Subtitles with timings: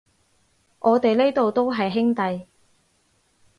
[0.79, 2.47] 我哋呢度都係兄弟